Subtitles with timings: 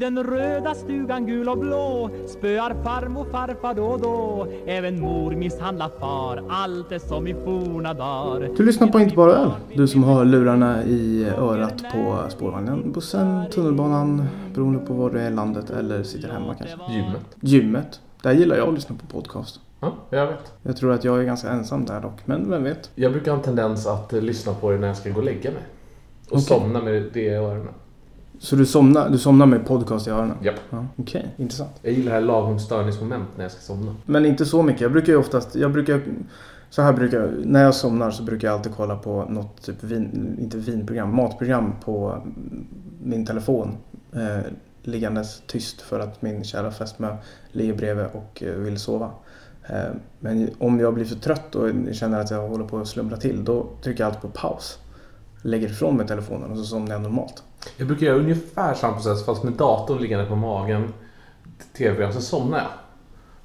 [0.00, 5.90] den röda stugan gul och blå Spöar farmor farfar då och då Även mor misshandlar
[6.00, 9.50] far Allt är som i forna dagar Du lyssnar på Inte bara öl.
[9.74, 15.30] Du som har lurarna i örat på spårvagnen, bussen, tunnelbanan, beroende på var du är
[15.30, 16.92] i landet eller sitter hemma kanske.
[16.92, 17.36] Gymmet.
[17.40, 18.00] Gymmet.
[18.22, 19.60] Där gillar jag att lyssna på podcast.
[19.80, 20.52] Ja, jag vet.
[20.62, 22.90] Jag tror att jag är ganska ensam där dock, men vem vet?
[22.94, 25.24] Jag brukar ha en tendens att eh, lyssna på det när jag ska gå och
[25.24, 25.62] lägga mig.
[26.26, 26.42] Och Okej.
[26.42, 27.74] somna med det i öronen.
[28.42, 30.36] Så du somnar, du somnar med podcast i öronen?
[30.42, 30.54] Japp.
[30.70, 31.70] Ja, Okej, intressant.
[31.82, 33.96] Jag gillar det här lagom störningsmoment när jag ska somna.
[34.06, 34.80] Men inte så mycket.
[34.80, 36.00] Jag brukar ju oftast, jag brukar,
[36.70, 39.84] så här brukar jag, när jag somnar så brukar jag alltid kolla på något typ
[39.84, 42.22] vin, inte vinprogram, matprogram på
[43.02, 43.76] min telefon.
[44.12, 47.16] Eh, liggandes tyst för att min kära fästmö
[47.52, 49.10] ligger bredvid och eh, vill sova.
[49.68, 53.16] Eh, men om jag blir för trött och känner att jag håller på att slumra
[53.16, 54.78] till, då trycker jag alltid på paus.
[55.42, 57.42] Lägger ifrån mig telefonen och så somnar jag normalt.
[57.76, 60.92] Jag brukar göra ungefär samma process fast med datorn liggande på magen.
[61.76, 62.68] TV-program, så somnar jag.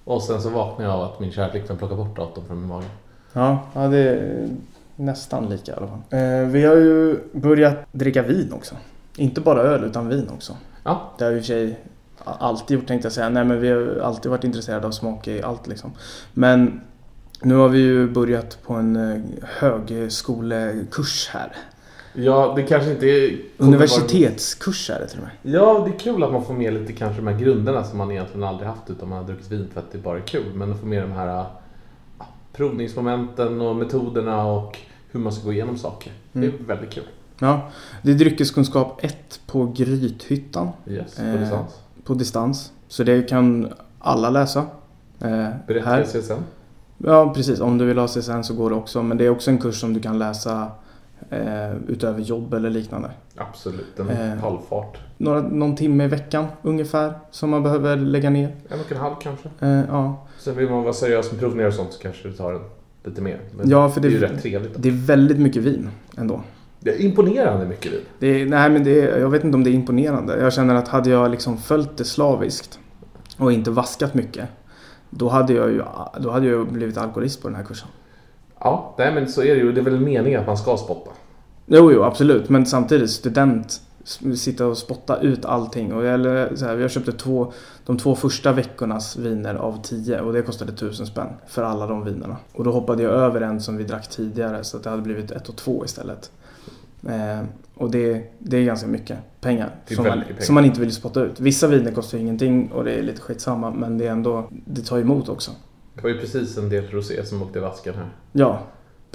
[0.03, 2.67] Och sen så vaknar jag av att min kära flickvän plockar bort datorn från min
[2.67, 2.85] mage.
[3.33, 4.49] Ja, ja det är
[4.95, 5.99] nästan lika i alla fall.
[6.09, 8.75] Eh, vi har ju börjat dricka vin också.
[9.15, 10.57] Inte bara öl utan vin också.
[10.83, 11.79] Ja, Det har vi i och för sig
[12.23, 13.29] alltid gjort tänkte jag säga.
[13.29, 15.91] Nej men vi har alltid varit intresserade av smak i allt liksom.
[16.33, 16.81] Men
[17.41, 19.21] nu har vi ju börjat på en eh,
[19.59, 21.55] högskolekurs här.
[22.15, 23.37] Ja det kanske inte är...
[23.57, 25.55] Universitetskurs är det till och med.
[25.55, 28.11] Ja, det är kul att man får med lite kanske de här grunderna som man
[28.11, 30.53] egentligen aldrig haft utan man har druckit vin för att det bara är kul.
[30.53, 34.77] Men att få med de här ja, provningsmomenten och metoderna och
[35.11, 36.13] hur man ska gå igenom saker.
[36.31, 37.03] Det är väldigt kul.
[37.39, 37.69] Ja,
[38.01, 41.79] det är dryckeskunskap 1 på Grythyttan Yes, på Eh, distans.
[42.03, 42.71] på distans.
[42.87, 44.59] Så det kan alla läsa.
[45.19, 46.03] Eh, Berätta här.
[46.03, 46.33] CSN.
[46.97, 47.59] Ja, precis.
[47.59, 49.03] Om du vill ha CSN så går det också.
[49.03, 50.71] Men det är också en kurs som du kan läsa
[51.29, 53.11] eh, utöver jobb eller liknande.
[53.35, 54.37] Absolut, en Eh.
[54.37, 54.97] halvfart.
[55.17, 58.55] Några, någon timme i veckan ungefär som man behöver lägga ner.
[58.69, 59.49] En och en halv kanske.
[59.59, 60.27] Eh, ja.
[60.39, 62.61] Sen vill man vara seriös med provningar och sånt så kanske det tar en
[63.03, 63.39] lite mer.
[63.57, 64.73] Men ja, för det det, är ju rätt trevligt.
[64.77, 66.41] det är väldigt mycket vin ändå.
[66.79, 68.01] Det är imponerande mycket vin.
[68.19, 70.39] Det är, nej, men det är, jag vet inte om det är imponerande.
[70.39, 72.79] Jag känner att hade jag liksom följt det slaviskt
[73.37, 74.45] och inte vaskat mycket
[75.09, 75.83] då hade jag ju
[76.19, 77.87] då hade jag blivit alkoholist på den här kursen.
[78.59, 79.71] Ja, nej, men så är det ju.
[79.71, 81.11] Det är väl meningen att man ska spotta.
[81.65, 82.49] Jo, jo, absolut.
[82.49, 83.81] Men samtidigt, student,
[84.35, 85.93] sitta och spotta ut allting.
[85.93, 87.53] Och jag, så här, jag köpte två,
[87.85, 92.03] de två första veckornas viner av tio och det kostade tusen spänn för alla de
[92.05, 92.37] vinerna.
[92.53, 95.31] Och då hoppade jag över en som vi drack tidigare så att det hade blivit
[95.31, 96.31] ett och två istället.
[97.07, 100.41] Eh, och det, det är ganska mycket pengar, som, man, pengar.
[100.41, 101.39] som man inte vill spotta ut.
[101.39, 104.99] Vissa viner kostar ingenting och det är lite skitsamma men det är ändå, det tar
[104.99, 105.51] emot också.
[105.95, 108.09] Det var ju precis en del rosé som åkte i vasken här.
[108.31, 108.61] Ja,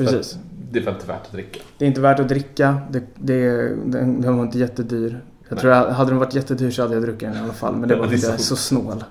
[0.05, 0.38] precis.
[0.72, 1.61] Det var inte värt att dricka.
[1.78, 2.81] Det är inte värt att dricka.
[2.91, 5.21] Det, det, den, den var inte jättedyr.
[5.49, 5.61] Jag Nej.
[5.61, 7.77] tror jag, hade den varit jättedyr så hade jag druckit den i alla fall.
[7.77, 8.41] Men det var är är sant.
[8.41, 9.05] så snål.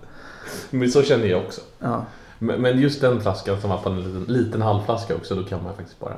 [0.69, 1.61] Men så känner jag också.
[1.79, 2.05] Ja.
[2.39, 5.63] Men men just den flaskan som var på en liten, liten halvflaska också, då kan
[5.63, 6.13] man faktiskt bara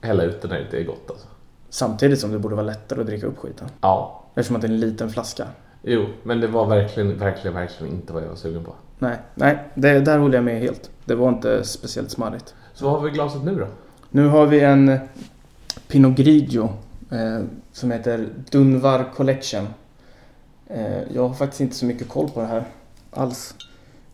[0.00, 1.26] hälla ut den när det inte är gott alltså.
[1.70, 3.68] Samtidigt som det borde vara lättare att dricka upp skiten.
[3.80, 5.46] Ja, Eftersom att det är en liten flaska.
[5.82, 8.74] jo, men det var verkligen, verkligen, verkligen inte vad jag var sugen på.
[8.98, 10.90] Nej, nej det, där håller jag med helt.
[11.04, 12.54] Det var inte speciellt smarrigt.
[12.78, 13.66] Så vad har vi i glaset nu då?
[14.10, 14.98] Nu har vi en
[15.88, 16.70] Pinot Grigio
[17.10, 19.66] eh, som heter Dunvar Collection.
[20.66, 22.64] Eh, jag har faktiskt inte så mycket koll på det här
[23.10, 23.54] alls.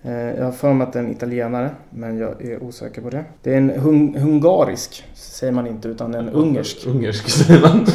[0.02, 3.10] Eh, jag har för mig att det är en italienare, men jag är osäker på
[3.10, 3.24] det.
[3.42, 6.76] Det är en hung- hungarisk, säger man inte, utan en ungersk.
[6.86, 7.86] Ungersk säger man.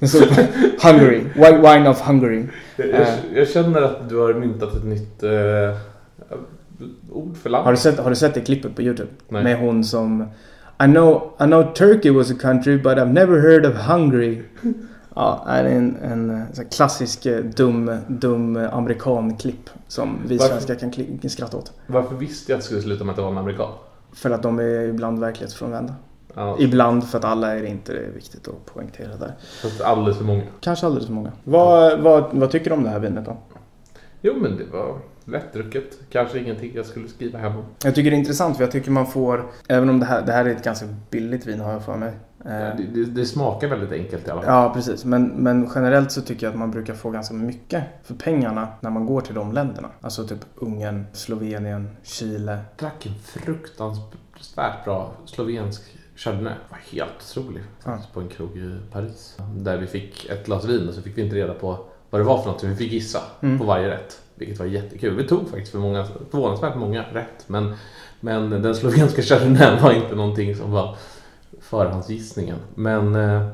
[0.82, 2.44] Hungary, Wine of Hungary.
[2.76, 2.96] Jag, Eh.
[3.00, 5.30] jag, jag känner att du har myntat ett nytt eh,
[7.10, 7.64] ord för land.
[7.64, 9.10] Har du sett, har du sett det klippet på Youtube?
[9.28, 9.44] Nej.
[9.44, 10.22] Med hon som
[10.82, 14.42] I know, I know Turkey was a country but I've never heard of Hungary.
[15.14, 20.36] Ja, är en, en eh, så här klassisk eh, dum, dum eh, amerikan-klipp som vi
[20.36, 20.60] Varför?
[20.60, 21.72] svenskar kan skratta åt.
[21.86, 23.72] Varför visste jag att det skulle sluta med att det var en amerikan?
[24.12, 25.94] För att de är ibland verklighetsfrånvända.
[26.34, 29.34] Ja, Ibland för att alla är det inte det är viktigt att poängtera där.
[29.62, 30.42] fast alldeles för många.
[30.60, 31.32] Kanske alldeles för många.
[31.44, 33.36] Vad, vad, vad tycker du om det här vinet då?
[34.22, 34.98] Jo, men det var
[35.28, 35.84] lättdrucket.
[36.10, 37.64] Kanske ingenting jag skulle skriva hem om.
[37.84, 40.32] Jag tycker det är intressant för jag tycker man får, även om det här, det
[40.32, 42.12] här är ett ganska billigt vin har jag för mig.
[42.44, 44.54] Eh, Det, det, det smakar väldigt enkelt i alla fall.
[44.54, 45.04] Ja, precis.
[45.04, 48.90] Men, men generellt så tycker jag att man brukar få ganska mycket för pengarna när
[48.90, 49.88] man går till de länderna.
[50.00, 52.58] Alltså typ Ungern, Slovenien, Chile.
[52.78, 53.14] drack en
[53.82, 55.82] fruktansvärt bra slovensk
[56.16, 56.54] chardonnay.
[56.70, 57.62] Var helt otrolig.
[57.80, 59.36] Faktiskt på en krog i Paris.
[59.56, 61.78] Där vi fick ett glas vin och så fick vi inte reda på
[62.10, 62.60] vad det var för något.
[62.60, 63.58] Så vi fick gissa Mm.
[63.58, 64.20] på varje rätt.
[64.34, 65.16] Vilket var jättekul.
[65.16, 67.44] Vi tog faktiskt för många, förvånansvärt många rätt.
[67.46, 67.74] Men,
[68.20, 70.96] men den slovenska chardonnayen var inte någonting som var
[71.60, 72.56] förhandsgissningen.
[72.74, 73.48] Men eh,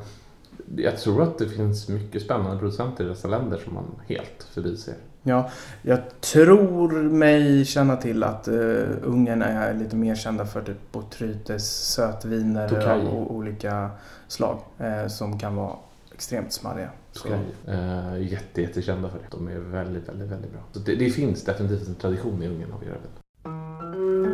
[0.77, 4.95] jag tror att det finns mycket spännande producenter i dessa länder som man helt förbiser.
[5.23, 5.51] Ja,
[5.83, 11.93] jag tror mig känna till att uh, Ungern är lite mer kända för typ botrytes,
[11.93, 13.01] sötviner Tokaj.
[13.07, 13.91] och, olika
[14.29, 15.73] slag uh, som kan vara
[16.15, 16.91] extremt smarriga.
[17.13, 17.29] Så,
[17.67, 19.25] Eh, jätte, jättekända för det.
[19.31, 20.61] De är väldigt, väldigt, väldigt bra.
[20.73, 24.25] Så det, det finns definitivt en tradition i Ungern av att göra det.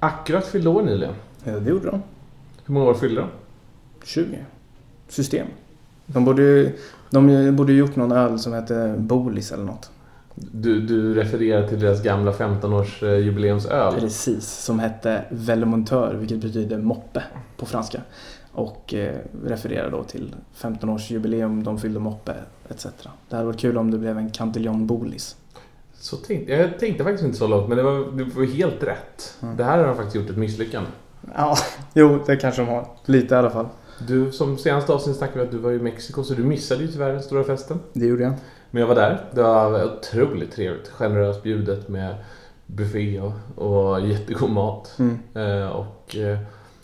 [0.00, 1.14] Akkurat fyllde år nyligen.
[1.44, 2.02] ja, det gjorde de.
[2.66, 3.28] Hur många år fyllde de?
[4.04, 4.44] 20.
[5.08, 5.46] System.
[6.06, 6.72] De borde,
[7.10, 9.90] de borde gjort någon öl som hette Bolis eller något.
[10.38, 13.94] Du, du refererar till deras gamla 15-års eh, jubileumsöl.
[14.00, 17.22] Precis, som hette Vellemonteur, vilket betyder moppe
[17.56, 18.00] på franska.
[18.52, 22.34] Och eh, refererar då till 15-årsjubileum, de fyllde moppe
[22.68, 22.86] etc.
[23.28, 25.36] Det hade varit kul om det blev en Cantillon Bolis.
[25.94, 29.36] Så tänkte, jag tänkte faktiskt inte så långt, men det var, det var helt rätt.
[29.42, 29.56] Mm.
[29.56, 30.90] Det här har de faktiskt gjort ett misslyckande.
[31.34, 31.56] Ja,
[31.94, 32.86] jo, det kanske de har.
[33.04, 33.68] Lite i alla fall.
[34.06, 36.88] Du, som senaste avsnitt snackade vi att du var i Mexiko, så du missade ju
[36.88, 37.80] tyvärr den stora festen.
[37.92, 38.32] Det gjorde jag.
[38.76, 39.20] Men jag var där.
[39.30, 40.88] Det var otroligt trevligt.
[40.88, 42.14] Generöst bjudet med
[42.66, 44.98] buffé och, och jättegod mat.
[44.98, 45.18] Mm.
[45.34, 46.38] Eh, och eh,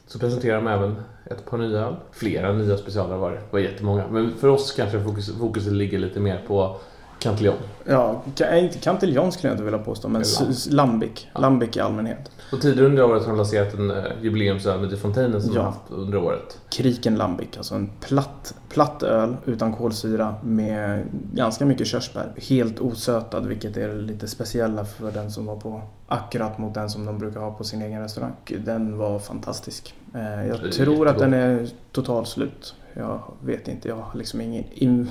[0.06, 1.96] så presenterade de även ett par nya.
[2.12, 3.36] Flera nya specialare var det.
[3.36, 4.04] Det var jättemånga.
[4.10, 6.76] Men för oss kanske fokus, fokuset ligger lite mer på
[7.22, 7.56] Cantillon.
[7.84, 8.22] Ja,
[8.54, 10.22] inte Cantillon skulle jag inte vilja påstå, men
[10.70, 11.26] Lambic.
[11.34, 11.40] Ja.
[11.40, 12.30] Lambic i allmänhet.
[12.52, 15.58] Och tidigare under året har de lanserat en eh, jubileumsöl med Fontainen som Ja.
[15.60, 16.58] de haft under året.
[16.70, 21.04] Kriken Lambic, alltså en platt, platt öl utan kolsyra med
[21.34, 22.32] ganska mycket körsbär.
[22.36, 27.04] Helt osötad, vilket är lite speciella för den som var på akkurat mot den som
[27.06, 28.32] de brukar ha på sin egen restaurang.
[28.64, 29.94] Den var fantastisk.
[30.14, 32.74] Eh, Jag tror att den är totalt slut.
[32.94, 35.08] Jag vet inte, jag har liksom ingen in-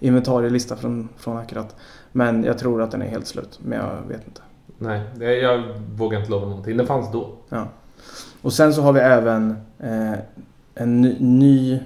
[0.00, 1.76] inventarielista från, från akkurat.
[2.12, 4.40] Men jag tror att den är helt slut, men jag vet inte.
[4.78, 5.00] Nej,
[5.38, 5.62] jag
[5.96, 6.76] vågar inte lova någonting.
[6.76, 7.30] Den fanns då.
[7.48, 7.68] Ja.
[8.42, 10.12] Och sen så har vi även eh,
[10.74, 11.80] en ny, ny,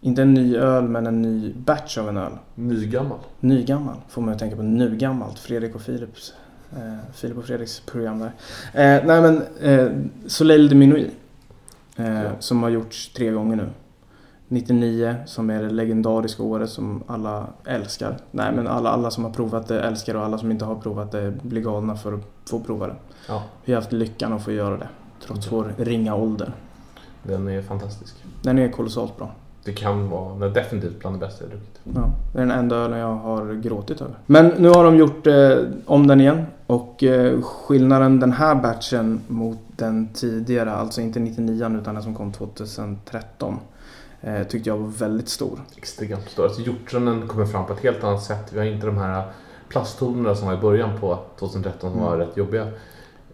[0.00, 2.32] inte en ny öl, men en ny batch av en öl.
[2.54, 3.18] Nygammal.
[3.40, 5.38] Nygammal, får man ju tänka på nu gammalt.
[5.38, 6.34] Fredrik och Philips,
[6.72, 8.32] eh, Filip och Fredriks program där.
[8.74, 9.88] Eh, nej men, eh,
[10.26, 11.14] Soleil de Minuit.
[11.96, 12.30] Eh, Ja.
[12.38, 13.68] Som har gjorts tre gånger nu.
[14.48, 18.16] 99 som är det legendariska året som alla älskar.
[18.30, 21.12] Nej men alla, alla som har provat det älskar och alla som inte har provat
[21.12, 22.94] det blir galna för att få prova det.
[23.28, 24.88] Ja, Vi har haft lyckan att få göra det.
[25.26, 26.52] Trots vår ringa ålder.
[27.22, 28.14] den är fantastisk.
[28.42, 29.30] Den är kolossalt bra.
[29.64, 31.80] Det kan vara är definitivt bland det bästa jag druckit.
[31.94, 34.14] Ja, det är den enda ölen jag har gråtit över.
[34.26, 35.56] Men nu har de gjort eh,
[35.86, 36.42] om den igen.
[36.66, 42.14] Och eh, skillnaden den här batchen mot den tidigare, alltså inte 99 utan den som
[42.14, 43.58] kom 2013.
[44.20, 45.60] Eh, tyckte jag var väldigt stor.
[45.76, 46.44] Extremt stor.
[46.44, 48.52] Alltså hjortronen kommer fram på ett helt annat sätt.
[48.52, 49.32] Vi har inte de här
[49.68, 52.26] plasttonerna som var i början på 2013 som var Mm.
[52.26, 52.66] rätt jobbiga.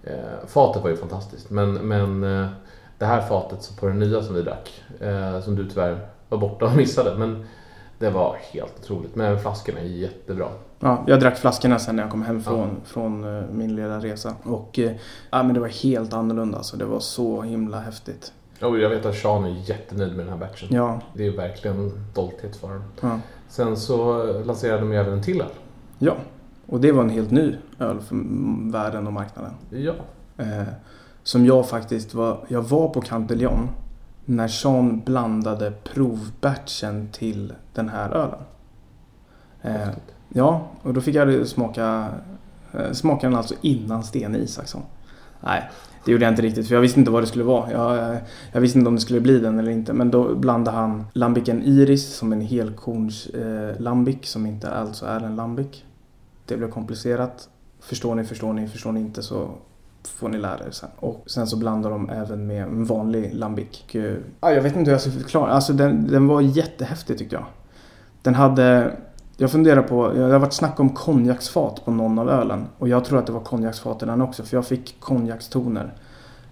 [0.04, 1.50] Eh, fatet var ju fantastiskt.
[1.50, 2.46] Men, men eh,
[2.98, 6.38] det här fatet så på den nya som vi drack, eh, som du tyvärr var
[6.38, 7.18] borta och missade.
[7.18, 7.46] Men
[7.98, 9.14] det var helt otroligt.
[9.16, 10.48] Men flaskorna är jättebra.
[10.80, 14.34] Ja, jag drack flaskorna sen när jag kom hem från, från eh, min lilla resa.
[14.42, 14.92] Och eh,
[15.30, 16.56] ja, men det var helt annorlunda.
[16.58, 18.32] Alltså, det var så himla häftigt.
[18.62, 20.68] Och jag vet att Sean är jättenöjd med den här batchen.
[20.70, 22.82] Ja, Det är verkligen en stolthet för dem.
[23.00, 23.18] ja.
[23.48, 25.46] Sen så lanserade de även en till öl.
[25.98, 26.14] ja.
[26.66, 28.16] Och det var en helt ny öl för
[28.72, 29.50] världen och marknaden.
[29.70, 29.92] Ja.
[30.38, 30.62] Eh,
[31.22, 33.68] som jag faktiskt var, jag var på Cantillon
[34.28, 38.38] när Sean blandade provbatchen till den här ölen.
[39.62, 39.88] Eh,
[40.28, 42.08] ja, och då fick jag smaka,
[42.72, 44.82] eh, smaka den alltså innan Sten Isaksson.
[45.40, 45.70] Nej,
[46.04, 47.72] det gjorde jag inte riktigt för jag visste inte vad det skulle vara.
[47.72, 48.18] Jag, eh,
[48.52, 49.92] jag visste inte om det skulle bli den eller inte.
[49.92, 55.20] Men då blandade han Lambicen Iris som en helkorns eh, lambic som inte alltså är
[55.20, 55.84] en lambic.
[56.46, 57.48] Det blev komplicerat.
[57.80, 59.50] Förstår ni, förstår ni, förstår ni inte så
[60.08, 60.88] får ni lära er sen.
[60.96, 63.84] Och sen så blandar de även med en vanlig lambic.
[63.88, 63.94] Och,
[64.40, 65.50] ja, jag vet inte hur jag ska förklara.
[65.50, 67.44] Alltså den, den var jättehäftig tyckte jag.
[68.22, 68.96] Den hade...
[69.36, 72.66] Jag funderar på, det har varit snack om konjaksfat på någon av ölen.
[72.78, 75.92] Och jag tror att det var konjaksfat i den också för jag fick konjakstoner.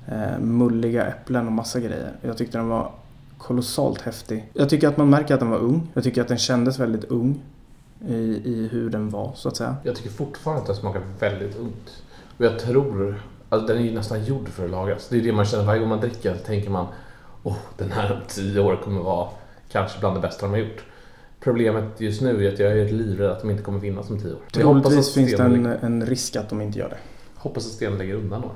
[0.09, 2.13] Eh, mulliga äpplen och massa grejer.
[2.21, 2.91] Jag tyckte den var
[3.39, 4.51] kolossalt häftig.
[4.53, 5.89] Jag tycker att man märker att den var ung.
[5.95, 7.41] Jag tycker att den kändes väldigt ung.
[8.09, 9.77] I, i hur den var så att säga.
[9.83, 12.03] Jag tycker fortfarande att den smakar väldigt ungt.
[12.39, 15.09] Och jag tror, alltså den är ju nästan gjord för att lagras.
[15.09, 16.35] Det är det man känner varje gång man dricker.
[16.35, 16.87] Så tänker man,
[17.43, 19.29] åh den här om tio år kommer vara
[19.73, 20.85] kanske bland det bästa de har gjort.
[21.41, 24.33] Problemet just nu är att jag är livrädd att de inte kommer finnas om tio
[24.33, 24.39] år.
[24.53, 26.99] Troligtvis finns det en, en risk att de inte gör det.
[27.37, 28.55] hoppas att Sten lägger undan några.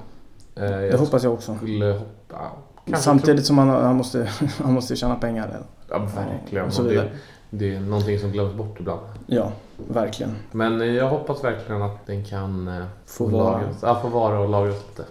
[0.74, 1.52] Eh, Det jag hoppas jag också.
[1.52, 2.50] hoppa...
[2.96, 4.30] Samtidigt som han, han, måste,
[4.62, 5.58] han måste tjäna pengar.
[5.88, 6.66] Ja, verkligen.
[6.66, 7.10] Och så vidare.
[7.50, 9.00] det, det är någonting som glöms bort ibland.
[9.26, 9.52] Ja,
[9.88, 10.36] verkligen.
[10.52, 13.62] Men jag hoppas verkligen att den kan eh, Få vara.
[13.82, 15.08] Ja, få vara och lagras lite.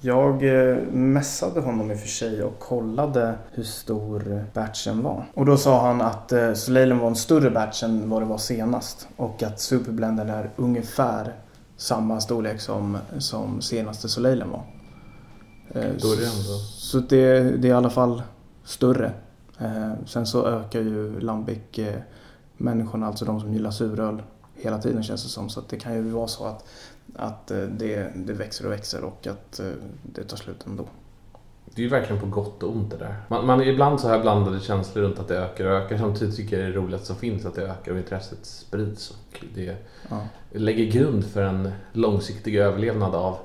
[0.00, 5.24] Jag eh, mässade honom i och för sig och kollade hur stor batchen var.
[5.34, 8.38] Och då sa han att eh, Soleilen var en större batch än vad det var
[8.38, 9.08] senast.
[9.16, 11.34] Och att Superblenden är ungefär
[11.76, 14.62] samma storlek som, som senaste Soleilen var.
[15.72, 16.58] Då är det ändå...
[16.76, 18.22] Så det, det är i alla fall
[18.64, 19.12] större.
[20.06, 21.58] Sen så ökar ju Lambic
[22.56, 24.22] människorna, alltså de som gillar suröl,
[24.54, 25.48] hela tiden känns det som.
[25.48, 26.64] Så att det kan ju vara så att,
[27.16, 29.66] att eh, det, det växer och växer och att eh,
[30.02, 30.84] det tar slut ändå.
[31.74, 33.16] Det är ju verkligen på gott och ont det där.
[33.28, 35.98] Man, man ibland så här blandade känslor runt att det ökar och ökar.
[35.98, 39.10] Samtidigt tycker jag det är roligt som finns att det ökar och intresset sprids.
[39.10, 39.76] Och det
[40.10, 40.18] Ja.
[40.50, 43.36] lägger grund för en långsiktig överlevnad av,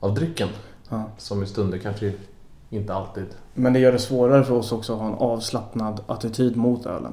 [0.00, 0.48] av drycken.
[0.88, 1.04] Ja.
[1.18, 2.12] Som i stunder kanske
[2.70, 3.26] inte alltid.
[3.54, 7.12] Men det gör det svårare för oss också att ha en avslappnad attityd mot ölen.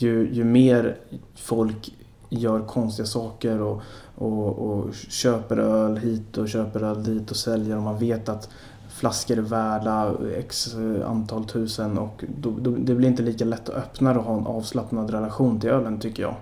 [0.00, 0.96] Ju, ju mer
[1.34, 1.92] folk
[2.28, 3.82] gör konstiga saker och,
[4.14, 8.48] och, och köper öl hit och köper öl dit och säljer och man vet att
[8.88, 13.74] flaskor är värda x antal tusen och då, då, det blir inte lika lätt att
[13.74, 16.34] öppna och ha en avslappnad relation till ölen tycker jag.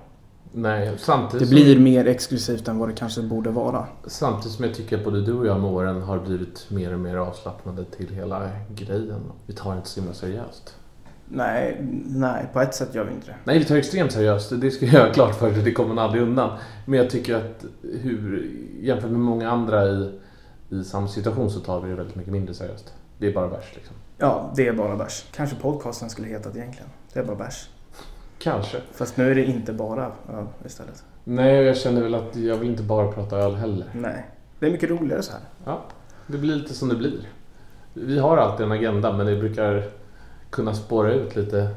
[0.53, 3.87] Nej, samtidigt, Det blir mer exklusivt än vad det kanske borde vara.
[4.07, 7.01] samtidigt som jag tycker att både du och jag med åren har blivit mer och
[7.01, 9.21] mer avslappnade till hela grejen.
[9.47, 10.75] Vi tar det inte så himla seriöst.
[11.29, 13.37] Nej, nej, på ett sätt gör vi inte det.
[13.45, 14.53] Nej, vi tar extremt seriöst.
[14.61, 15.63] Det ska jag göra klart för dig.
[15.63, 16.59] Det kommer man aldrig undan.
[16.85, 20.19] Men jag tycker att hur, jämfört med många andra i,
[20.71, 22.95] i samma situation så tar vi det väldigt mycket mindre seriöst.
[23.19, 23.97] Det är bara bärs liksom.
[24.19, 25.25] Ja, det är bara bärs.
[25.33, 26.89] Kanske podcasten skulle hetat egentligen.
[27.13, 27.69] Det är bara bärs.
[28.39, 28.79] Kanske.
[28.93, 31.05] Fast nu är det inte bara öl istället.
[31.25, 33.87] Nej, jag känner väl att jag vill inte bara prata öl heller.
[33.93, 34.27] Nej.
[34.59, 35.41] Det är mycket roligare så här.
[35.65, 35.83] Ja,
[36.27, 37.29] det blir lite som det blir.
[37.95, 39.85] Vi har alltid en agenda men det brukar
[40.57, 41.69] kunna spåra ut lite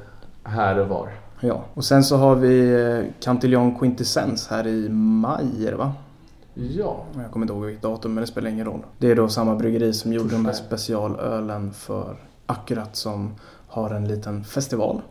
[0.43, 1.09] här och var.
[1.39, 1.63] Ja.
[1.73, 5.93] Och sen så har vi eh, Cantillon Quintessence här i maj är det va?
[6.53, 8.79] Ja, Jag kommer inte ihåg vilket datum men det spelar ingen roll.
[8.97, 13.33] Det är då samma bryggeri som gjorde de här specialölen för Akkurat som
[13.67, 15.01] har en liten festival.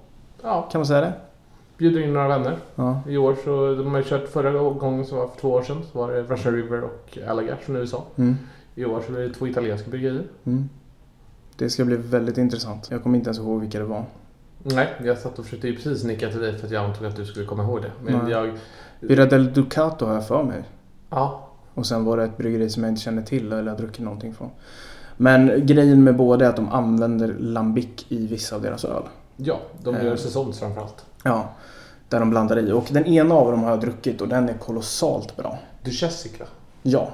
[0.42, 0.68] ja.
[0.72, 1.12] Kan man säga det?
[1.78, 2.56] bjuder in några vänner.
[2.74, 3.00] Ja.
[3.08, 5.82] I år så, de har ju kört förra gången som var för två år sedan
[5.92, 8.04] så var det Russian River och Allagash från USA.
[8.16, 8.36] Mm.
[8.74, 10.24] I år så är det två italienska bryggerier.
[10.44, 10.68] Mm.
[11.58, 12.88] Det ska bli väldigt intressant.
[12.90, 14.04] Jag kommer inte ens ihåg vilka det var.
[14.62, 17.16] Nej, jag satt och försökte ju precis nicka till dig för att jag antog att
[17.16, 17.92] du skulle komma ihåg det.
[18.02, 18.30] Men Nej.
[18.32, 18.58] jag...
[19.00, 20.62] Birra del Ducato har jag för mig.
[21.10, 24.04] Ja, Och sen var det ett bryggeri som jag inte känner till eller har druckit
[24.04, 24.50] någonting från.
[25.16, 29.02] Men grejen med båda är att de använder lambic i vissa av deras öl.
[29.36, 30.16] ja de gör Eh.
[30.16, 31.04] säsongs framförallt.
[31.24, 31.50] Ja,
[32.08, 32.72] där de blandar i.
[32.72, 35.58] Och den ena av dem har jag druckit och den är kolossalt bra.
[35.84, 36.46] Duchessic va?
[36.82, 37.10] Ja,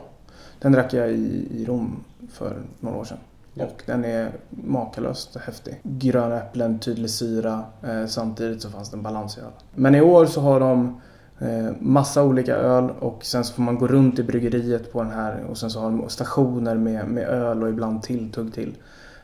[0.59, 3.19] den drack jag i, i Rom för några år sedan.
[3.55, 3.65] Ja.
[3.65, 5.81] Och den är makalöst häftig.
[5.83, 7.65] Gröna äpplen, tydlig syra.
[7.83, 9.53] Eh, samtidigt så fanns det en balans i ölen.
[9.75, 11.01] Men i år så har de
[11.39, 15.13] eh, massa olika öl och sen så får man gå runt i bryggeriet på den
[15.13, 18.77] här och sen så har de stationer med, med öl och ibland tilltugg till.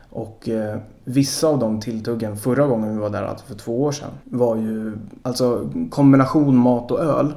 [0.09, 3.91] Och eh, vissa av de tilltuggen förra gången vi var där, alltså för två år
[3.91, 7.33] sedan, var ju alltså kombination mat och öl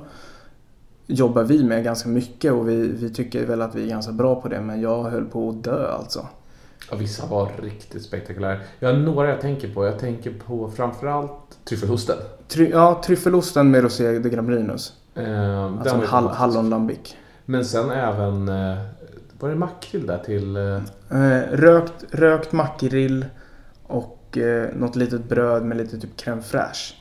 [1.06, 4.40] jobbar vi med ganska mycket och vi, vi tycker väl att vi är ganska bra
[4.40, 6.26] på det men jag höll på att dö alltså.
[6.90, 8.58] Ja, vissa var riktigt spektakulära.
[8.78, 9.84] Jag har några jag tänker på.
[9.86, 11.30] Jag tänker på framförallt
[11.64, 12.16] tryffelhosten.
[12.48, 14.92] Try, ja, tryffelosten med Rosé de Gambrinus.
[15.14, 17.16] Eh, Alltså hall, hallonlambic.
[17.44, 18.48] Men sen även...
[18.48, 18.78] Eh,
[19.40, 20.56] var det makrill där till...
[20.56, 23.26] Eh, Eh, rökt, rökt makrill
[23.82, 26.94] och eh, något litet bröd med lite typ crème fraîche.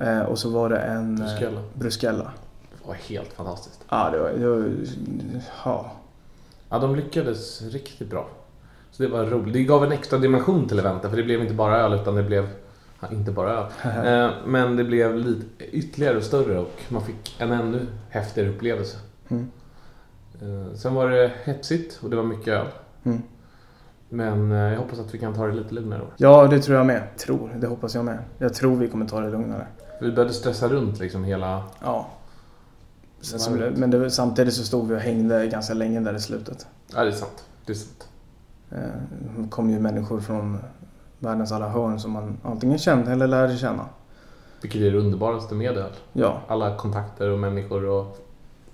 [0.00, 1.62] Eh, och så var det en eh, Bruschetta.
[1.74, 2.32] bruschetta.
[2.70, 3.80] Det var helt fantastiskt.
[3.88, 4.30] Ja, det var...
[4.30, 4.70] Det var
[5.64, 5.92] ja.
[6.70, 8.28] Ja, de lyckades riktigt bra.
[8.98, 9.52] Så det var roligt.
[9.52, 12.22] Det gav en extra dimension till eventet för det blev inte bara öl utan det
[12.22, 12.48] blev...
[13.00, 13.66] Ja, inte bara öl.
[14.06, 18.98] Eh, men det blev lite ytterligare och större och man fick en ännu häftigare upplevelse.
[19.28, 19.50] Mm.
[20.42, 22.66] Eh, sen var det hetsigt och det var mycket öl.
[23.04, 23.22] Mm.
[24.08, 26.02] Men eh, jag hoppas att vi kan ta det lite lugnare.
[26.16, 27.02] Ja, det tror jag med.
[27.16, 28.18] Tror, det hoppas jag med.
[28.38, 29.66] Jag tror vi kommer ta det lugnare.
[30.00, 31.62] Vi började stressa runt liksom hela...
[31.84, 32.08] Ja.
[33.20, 36.66] Sen men det, samtidigt så stod vi och hängde ganska länge där i slutet.
[36.94, 37.44] Ja, det är sant.
[37.66, 38.07] Det är sant.
[38.72, 38.78] Eh,
[39.38, 40.58] Det kom ju människor från
[41.18, 43.84] världens alla hörn som man antingen kände eller lärde känna.
[44.62, 45.90] Vilket är det underbaraste med öl.
[46.12, 48.18] Ja, Alla kontakter och människor och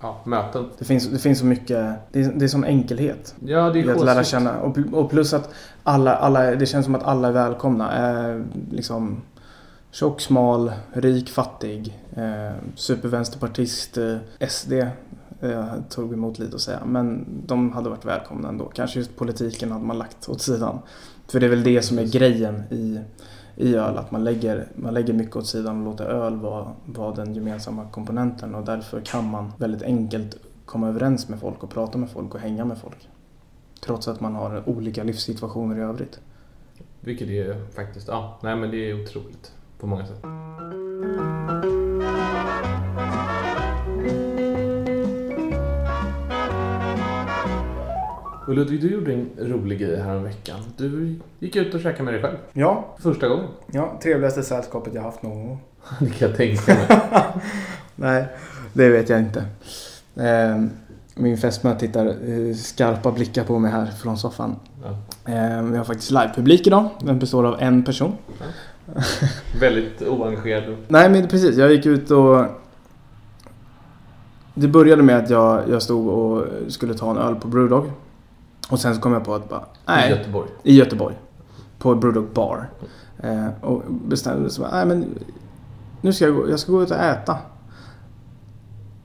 [0.01, 0.69] ja, möten.
[0.77, 1.95] det finns, det finns så mycket.
[2.11, 4.59] Det är, det är sån enkelhet Ja, det är att lära känna.
[4.59, 5.49] Och, och plus att
[5.83, 8.09] alla, alla, det känns som att alla är välkomna.
[8.31, 9.21] Eh, liksom
[9.91, 14.17] tjock, smal, rik, fattig, eh, supervänsterpartist, eh,
[14.49, 14.73] SD
[15.41, 16.85] eh, tog emot lite att säga.
[16.85, 18.65] Men de hade varit välkomna ändå.
[18.65, 20.79] Kanske just politiken hade man lagt åt sidan.
[21.27, 22.99] För det är väl det som är grejen i,
[23.55, 23.97] i öl.
[23.97, 27.85] Att man lägger, man lägger mycket åt sidan och låter öl vara, vara den gemensamma
[27.91, 28.55] komponenten.
[28.55, 32.39] Och därför kan man väldigt enkelt komma överens med folk och prata med folk och
[32.39, 33.09] hänga med folk.
[33.85, 36.19] Trots att man har olika livssituationer i övrigt.
[36.99, 40.25] Vilket är faktiskt, ja, nej men det är otroligt på många sätt.
[48.47, 50.59] Och Ludvig, du gjorde en rolig grej här om veckan.
[50.77, 52.35] Du gick ut och käkade med dig själv.
[52.53, 53.45] Ja, Första gången.
[53.71, 55.59] ja trevligaste sällskapet jag haft någon gång.
[55.99, 56.87] Det kan jag tänka mig.
[57.95, 58.27] Nej,
[58.73, 59.39] det vet jag inte.
[60.15, 60.63] Eh,
[61.15, 64.55] min fästmö tittar eh, skarpa blickar på mig här från soffan.
[64.83, 64.89] Ja.
[65.33, 66.89] Eh, vi har faktiskt livepublik idag.
[66.99, 68.13] Den består av en person.
[69.59, 70.75] Väldigt oengagerad.
[70.87, 72.45] Nej men precis, jag gick ut och...
[74.53, 77.91] Det började med att jag, jag stod och skulle ta en öl på Brewdog.
[78.69, 80.49] Och sen så kom jag på att bara, I nej, Göteborg.
[80.63, 81.15] i Göteborg.
[81.79, 82.69] På Brewdog bar.
[83.23, 85.05] Eh, och bestämde mig nej men
[86.01, 87.37] nu ska jag gå, jag ska gå ut och äta.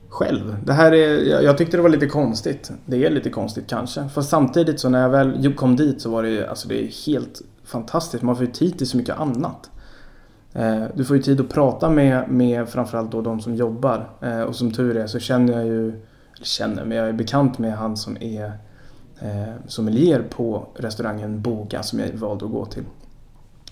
[0.09, 0.55] Själv.
[0.65, 2.71] Det här är, jag, jag tyckte det var lite konstigt.
[2.85, 4.09] Det är lite konstigt kanske.
[4.09, 7.41] Fast samtidigt så när jag väl kom dit så var det alltså det är helt
[7.65, 8.23] fantastiskt.
[8.23, 9.69] Man får ju tid till så mycket annat.
[10.53, 14.09] Eh, Du får ju tid att prata med, med framförallt då de som jobbar.
[14.21, 17.57] Eh, Och som tur är så känner jag ju, eller känner, men jag är bekant
[17.59, 18.51] med han som är
[19.21, 22.83] eh, sommelier på restaurangen Boga som jag valde att gå till.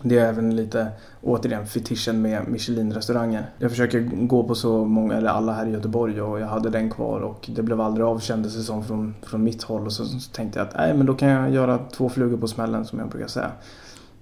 [0.03, 0.88] Det är även lite,
[1.22, 3.50] återigen, fetischen med Michelin-restauranger.
[3.58, 6.89] Jag försöker gå på så många, eller alla här i Göteborg och jag hade den
[6.89, 9.86] kvar och det blev aldrig av kändes det som från, från mitt håll.
[9.86, 12.48] Och så, så tänkte jag att nej men då kan jag göra två flugor på
[12.48, 13.51] smällen som jag brukar säga.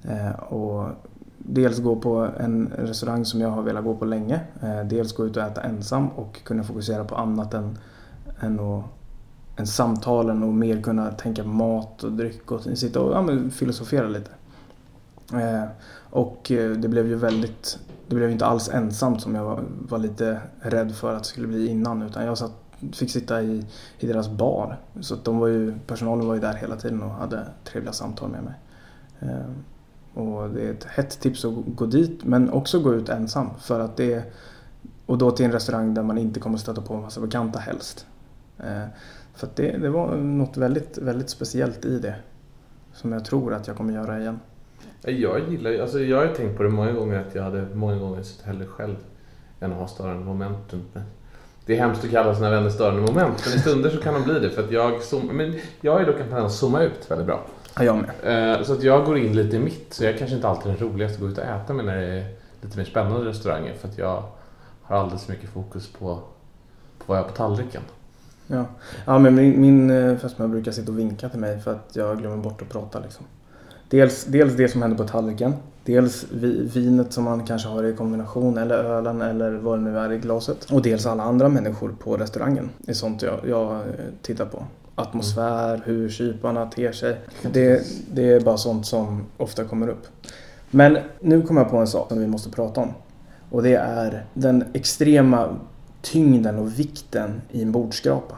[0.04, 0.90] Eh, och
[1.38, 4.40] dels gå på en restaurang som jag har velat gå på länge.
[4.62, 7.78] Eh, dels gå ut och äta ensam och kunna fokusera på annat än,
[8.40, 8.84] än, att,
[9.58, 14.08] än samtalen och mer kunna tänka mat och dryck och sitta och ja, men filosofera
[14.08, 14.32] lite.
[15.34, 15.64] Eh,
[16.10, 19.64] och eh, det blev ju väldigt, det blev ju inte alls ensamt som jag var,
[19.90, 22.52] var lite rädd för att det skulle bli innan utan jag satt,
[22.94, 23.66] fick sitta i,
[24.00, 24.78] i deras bar.
[25.00, 28.30] Så att de var ju, personalen var ju där hela tiden och hade trevliga samtal
[28.30, 28.54] med mig.
[29.20, 29.52] Eh,
[30.14, 33.80] och det är ett hett tips att gå dit men också gå ut ensam för
[33.80, 34.24] att det är,
[35.06, 38.06] och då till en restaurang där man inte kommer stöta på en massa bekanta helst.
[38.58, 38.86] Eh,
[39.38, 42.16] för det, det var något väldigt, väldigt speciellt i det.
[42.94, 44.40] Som jag tror att jag kommer göra igen.
[45.02, 48.24] Jag gillar alltså jag har tänkt på det många gånger att jag hade många gånger
[48.24, 48.96] suttit hellre själv
[49.60, 51.04] än att ha störande moment runt mig.
[51.66, 54.24] Det är hemskt att kalla sina vänner störande moment, men i stunder så kan de
[54.24, 57.28] bli det för att jag, zoom, men jag ju dock en att zooma ut väldigt
[57.28, 57.46] bra.
[57.76, 58.58] Ja, jag med.
[58.58, 60.78] Eh, Så att jag går in lite i mitt, så jag kanske inte alltid är
[60.78, 62.26] den roligaste att gå ut och äta med när det är
[62.62, 64.24] lite mer spännande restauranger för att jag
[64.82, 66.16] har alldeles för mycket fokus på,
[66.98, 67.82] på vad jag har på tallriken.
[68.48, 68.66] Ja,
[69.06, 72.18] ja men min, min eh, fästmö brukar sitta och vinka till mig för att jag
[72.18, 73.26] glömmer bort att prata liksom.
[73.90, 75.54] Dels, dels det som händer på tallriken.
[75.84, 79.98] Dels vi, vinet som man kanske har i kombination eller ölen eller vad det nu
[80.00, 80.72] är i glaset.
[80.72, 82.70] Och dels alla andra människor på restaurangen.
[82.78, 83.82] Det är sånt jag, jag eh,
[84.22, 84.64] tittar på.
[84.96, 87.20] Atmosfär, hur kyparna ter sig.
[87.54, 87.84] Det,
[88.14, 90.08] det är bara sånt som ofta kommer upp.
[90.72, 92.94] Men nu kommer jag på en sak som vi måste prata om.
[93.50, 95.56] Och det är den extrema
[96.12, 98.36] tyngden och vikten i en bordskrapa.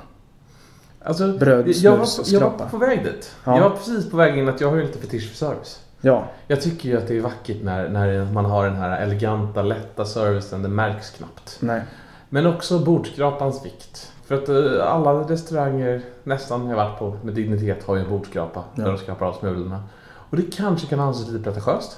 [1.04, 3.36] Alltså, Bröd, jag, var, snus jag var på väg dit.
[3.44, 3.56] Ja.
[3.58, 5.80] Jag var precis på väg in att jag har ju lite fetisch för service.
[6.02, 9.62] Ja, Jag tycker ju att det är vackert när, när man har den här eleganta,
[9.62, 10.62] lätta servicen.
[10.64, 11.58] Det märks knappt.
[11.60, 11.82] nej.
[12.30, 14.12] Men också bordskrapans vikt.
[14.26, 18.64] För att eh, alla restauranger, nästan jag varit på med dignitet, har ju en bordskrapa
[18.76, 18.84] Ja.
[18.84, 19.84] där de skrapar av smulorna.
[20.30, 21.98] Och det kanske kan anses lite pretentiöst.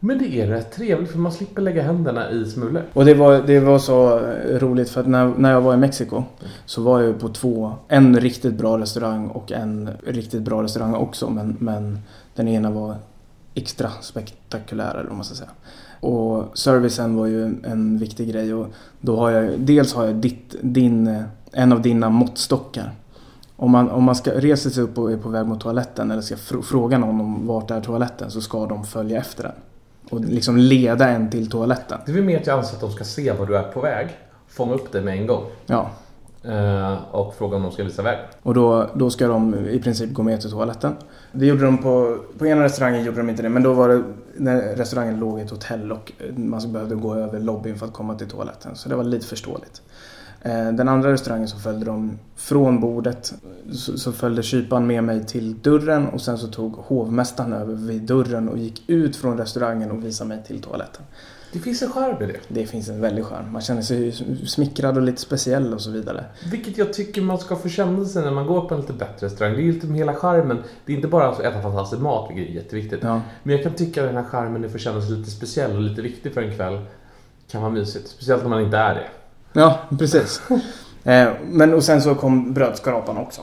[0.00, 2.82] Men det är rätt trevligt för man slipper lägga händerna i smulor.
[2.92, 5.76] Och det var, det var så eh, roligt för att när, när jag var i
[5.76, 6.22] Mexiko
[6.66, 11.30] så var jag på två, en riktigt bra restaurang och en riktigt bra restaurang också
[11.30, 11.98] men, men
[12.34, 12.94] den ena var
[13.54, 15.50] extra spektakulär eller vad man ska säga.
[16.00, 18.66] Och servicen var ju en, viktig grej och
[19.00, 22.92] då har jag, dels har jag ditt, din, eh, en av dina måttstockar.
[23.56, 26.22] Om man, om man ska resa sig upp och är på väg mot toaletten eller
[26.22, 29.52] ska fr- fråga någon om vart är toaletten så ska de följa efter den.
[30.10, 31.98] Och liksom leda en till toaletten.
[32.06, 33.80] Det är väl mer att jag anser att de ska se var du är på
[33.80, 34.08] väg,
[34.48, 35.90] fånga upp dig med en gång Ja,
[36.44, 38.18] eh, och fråga om de ska visa väg.
[38.42, 40.96] och då, då ska de i princip gå med till toaletten.
[41.32, 44.02] Det gjorde de på, på ena restaurangen gjorde de inte det, men då var det
[44.36, 48.14] när restaurangen låg i ett hotell och man behövde gå över lobbyn för att komma
[48.14, 48.76] till toaletten.
[48.76, 49.82] Så det var lite förståeligt.
[50.42, 53.34] Eh, Den andra restaurangen så följde de från bordet
[53.72, 58.02] så, så följde kyparen med mig till dörren och sen så tog hovmästaren över vid
[58.02, 61.02] dörren och gick ut från restaurangen och visade mig till toaletten.
[61.52, 62.38] Det finns en charm i det.
[62.48, 63.52] Det finns en väldig charm.
[63.52, 64.12] Man känner sig
[64.46, 66.24] smickrad och lite speciell och så vidare.
[66.50, 69.26] Vilket jag tycker man ska få känna sig när man går på en lite bättre
[69.26, 69.54] restaurang.
[69.54, 70.58] Det är ju lite hela charmen.
[70.84, 73.00] Det är inte bara att äta fantastisk mat, vilket är jätteviktigt.
[73.02, 73.20] Ja.
[73.42, 75.82] Men jag kan tycka att den här charmen att få känna sig lite speciell och
[75.82, 76.80] lite viktig för en kväll
[77.50, 78.08] kan vara mysigt.
[78.08, 79.06] Speciellt när man inte är det.
[79.52, 80.42] Ja, precis.
[81.04, 83.40] Eh, Men och sen så kom brödskrapan också.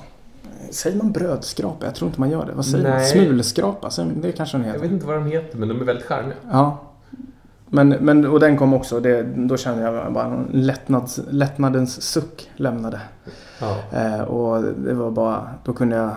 [0.72, 1.86] Säger man brödskrapa?
[1.86, 2.52] Jag tror inte man gör det.
[2.54, 2.98] Vad säger man?
[2.98, 3.06] Nej.
[3.12, 3.89] Smulskrapa?
[3.89, 4.84] Så Det kanske den Jag heter.
[4.86, 6.36] vet inte vad de heter men de är väldigt charmiga.
[6.52, 6.78] Ja.
[7.70, 9.00] Men, men, och den kom också.
[9.00, 13.02] Det, då kände jag bara en lättnads, lättnadens suck lämnade.
[13.60, 13.78] Ja.
[14.00, 16.12] Eh, och det var bara, då kunde jag,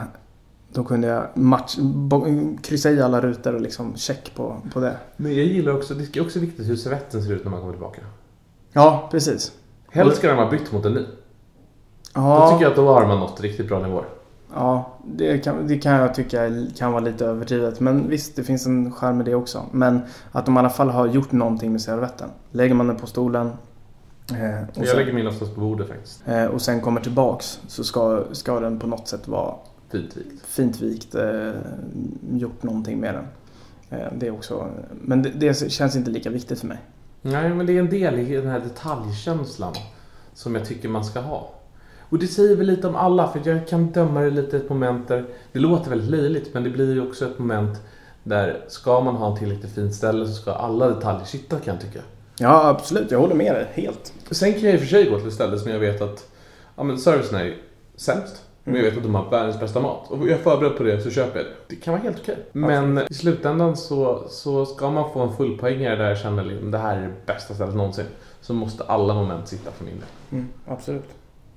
[0.72, 2.26] då kunde jag match, bo,
[2.62, 4.96] kryssa i alla rutor och liksom check på, på det.
[5.16, 7.72] Men jag gillar också, det är också viktigt hur servetten ser ut när man kommer
[7.72, 8.00] tillbaka.
[8.72, 9.52] Ja, precis.
[9.90, 11.00] Helst ska den vara bytt mot en ny.
[11.00, 11.06] Då
[12.14, 14.04] Ja, tycker jag att då har man nått riktigt bra nivåer.
[14.54, 17.80] ja det, kan, det kan jag tycka kan vara lite överdrivet.
[17.80, 19.62] Men visst, det finns en charm med det också.
[19.72, 20.00] Men
[20.32, 22.28] att de i alla fall har gjort någonting med servetten.
[22.50, 26.22] Lägger man den på stolen eh, och, Jag sen, lägger min oftast på bordet faktiskt.
[26.26, 29.54] eh, och sen kommer tillbaks så ska, ska den på något sätt vara
[29.90, 30.42] Fint vikt.
[30.46, 31.50] fint vikt, eh,
[32.32, 33.24] gjort någonting med den.
[34.00, 34.66] Eh, det är också,
[35.02, 36.78] men det, det känns inte lika viktigt för mig.
[37.22, 39.74] Nej, men det är en del i den här detaljkänslan
[40.34, 41.50] som jag tycker man ska ha.
[42.00, 45.08] Och det säger väl lite om alla, för jag kan döma det lite ett moment
[45.08, 47.78] där, det låter väldigt löjligt, men det blir ju också ett moment
[48.22, 51.82] där ska man ha en tillräckligt fint ställe så ska alla detaljer sitta kan jag
[51.82, 52.00] tycka.
[52.38, 53.10] Ja, absolut.
[53.10, 54.12] Jag håller med dig helt.
[54.30, 56.30] Sen kan jag i och för sig gå till ett ställe som jag vet att
[56.76, 57.56] ja, men servicen är
[57.96, 58.42] sämst.
[58.72, 60.10] Men jag vet att de har världens bästa mat.
[60.10, 61.52] Och jag är förberedd på det så köper jag det.
[61.68, 62.36] Det kan vara helt okej.
[62.52, 66.78] Men i slutändan så, så ska man få en fullpoängare där jag känner att det
[66.78, 68.06] här är det bästa stället någonsin.
[68.40, 70.08] Så måste alla moment sitta för min del.
[70.32, 71.08] Mm, absolut.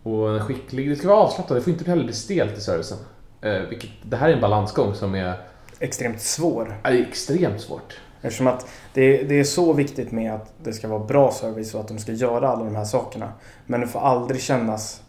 [0.03, 1.57] Och en skicklig, det ska vara avslappnat.
[1.57, 2.97] Det får inte heller bli stelt i servicen.
[3.41, 5.33] Eh, vilket, det här är en balansgång som är,
[5.79, 6.79] Extremt svår.
[6.83, 7.99] är extremt svårt.
[8.21, 11.81] Eftersom att det, det är så viktigt med att det ska vara bra service och
[11.81, 13.33] att de ska göra alla de här sakerna.
[13.65, 15.01] Men det får aldrig kännas...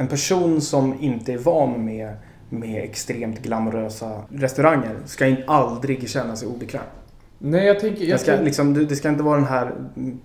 [0.00, 2.16] En person som inte är van med,
[2.48, 6.82] med extremt glamorösa restauranger ska in, aldrig känna sig obekväm.
[7.38, 8.00] Nej, jag tänker...
[8.00, 9.74] Det Jag, ska, tänker- liksom, det det ska inte vara den här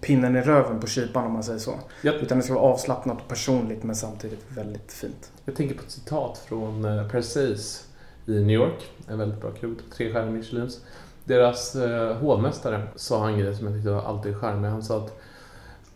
[0.02, 1.74] pinnen i röven på kypan om man säger så.
[2.02, 5.32] jag, Utan det ska vara avslappnat och personligt men samtidigt väldigt fint.
[5.46, 7.88] Jag tänker på ett citat från uh, Perseus
[8.26, 8.92] i New York.
[9.08, 10.82] En väldigt bra krog, tre stjärnor Michelins.
[11.26, 14.70] Deras uh, hovmästare sa en grej som jag tyckte var alltid charmig.
[14.70, 15.20] Han sa att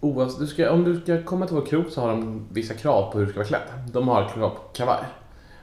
[0.08, 3.12] oavsett, du ska, om du ska komma till vår krog så har de vissa krav
[3.12, 3.92] på hur du ska vara klädd.
[3.92, 5.04] De har krav på kavaj.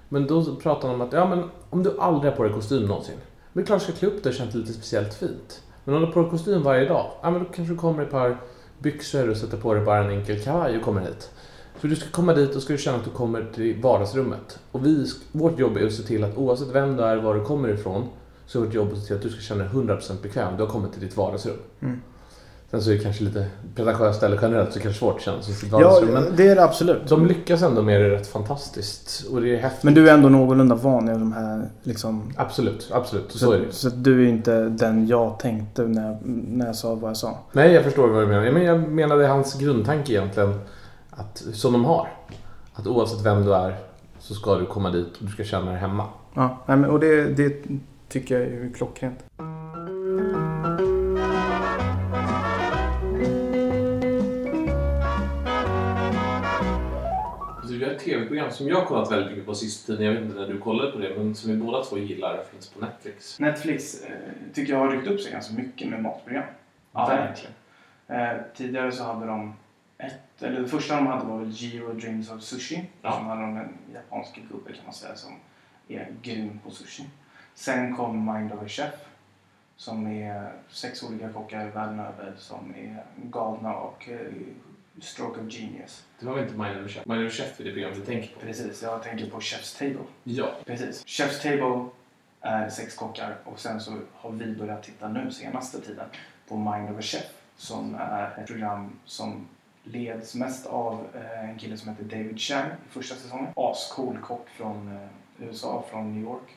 [0.09, 2.87] Men då pratar de om att ja, men om du aldrig har på dig kostym
[2.87, 3.17] någonsin.
[3.53, 5.63] Men det är klart du ska klä upp dig och känna lite speciellt fint.
[5.85, 8.03] Men om du har på dig kostym varje dag, ja, men då kanske du kommer
[8.03, 8.37] i ett par
[8.79, 11.31] byxor och sätter på dig bara en enkel kavaj och kommer hit.
[11.79, 14.59] För du ska komma dit och ska du känna att du kommer till vardagsrummet.
[14.73, 17.45] Och vi, vårt jobb är att se till att oavsett vem du är, var du
[17.45, 18.09] kommer ifrån,
[18.47, 20.57] så är vårt jobb att se till att du ska känna dig 100% bekväm.
[20.57, 21.57] Du har kommit till ditt vardagsrum.
[21.81, 22.01] Mm.
[22.75, 26.37] Sen så är det kanske lite pretentiöst eller generellt så kanske svårt sitt Ja, men
[26.37, 27.09] det är det absolut.
[27.09, 29.27] de lyckas ändå med det rätt fantastiskt.
[29.31, 29.83] Och det är häftigt.
[29.85, 32.33] Men du är ändå någorlunda van i de här liksom...
[32.37, 33.33] Absolut, absolut.
[33.33, 33.73] Så, Så, är det.
[33.73, 37.39] så du är inte den jag tänkte när jag, när jag sa vad jag sa.
[37.53, 38.51] Nej, jag förstår vad du menar.
[38.51, 40.61] Men jag menade hans grundtanke egentligen,
[41.11, 42.09] att, som de har.
[42.75, 43.77] Att oavsett vem du är
[44.19, 46.05] så ska du komma dit och du ska känna dig hemma.
[46.35, 46.59] Ja,
[46.89, 47.55] och det, det
[48.09, 49.19] tycker jag är klockrent.
[58.05, 60.07] Tv-program som jag har kollat väldigt mycket på sista tiden.
[60.07, 62.45] Jag vet inte när du kollade på det, men som vi båda två gillar.
[62.53, 63.41] finns på Netflix.
[63.41, 64.11] Netflix eh,
[64.55, 66.45] tycker jag har ryckt upp sig ganska mycket med matprogram.
[66.93, 67.55] Verkligen.
[68.07, 69.55] Eh, tidigare så hade de
[69.99, 72.85] ett, eller det första de hade var väl Jiro Dreams of Sushi.
[73.03, 73.13] Ja.
[73.13, 75.33] Som hade de en japansk gubbe kan man säga som
[75.89, 77.05] är grym på sushi.
[77.55, 78.95] Sen kom Mind of a Chef.
[79.77, 84.33] Som är sex olika kockar världen över som är galna och eh,
[85.01, 86.05] stroke of genius.
[86.21, 87.07] Det var väl inte Mind of Chef?
[87.07, 88.41] Mind of Chef är det program du tänker på?
[88.41, 90.05] Precis, jag tänker på Chef's Table.
[90.25, 90.51] Ja.
[90.67, 91.05] Precis.
[91.05, 91.89] Chef's Table
[92.41, 96.07] är sex kockar och sen så har vi börjat titta nu senaste tiden
[96.49, 97.25] på Mind of a Chef
[97.57, 99.49] som är ett program som
[99.85, 103.47] leds mest av eh, en kille som heter David Chang i första säsongen.
[103.57, 105.09] Ascool kock från eh,
[105.49, 106.57] USA, från New York.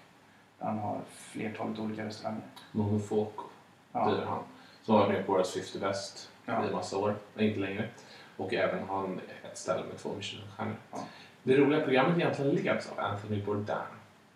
[0.59, 2.41] Han har flertalet olika restauranger.
[2.71, 3.43] Momofoco
[3.91, 4.05] Ja.
[4.05, 4.43] blir han.
[4.83, 6.67] Som har varit med på Årets 50 Best Ja.
[6.69, 7.89] i massa år, inte längre.
[8.37, 9.19] Och även har han
[9.51, 10.75] ett ställe med två Michelinstjärnor.
[10.91, 10.97] Ja.
[11.43, 13.77] Det roliga programmet egentligen leds av Anthony Bourdain.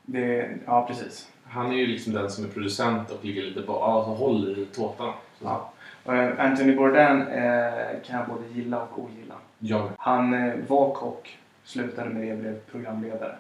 [0.06, 1.32] Det, ja, precis.
[1.44, 4.66] Han är ju liksom den som är producent och ligger lite på, alltså håller i
[4.66, 5.14] tåtarna.
[5.40, 5.72] Ja.
[6.04, 9.36] Och, eh, Anthony Bourdain eh, kan jag både gilla och ogilla.
[9.58, 9.82] Med.
[9.98, 13.36] Han eh, var kock, slutade med det och blev programledare.